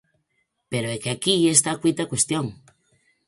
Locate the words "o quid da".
1.73-2.09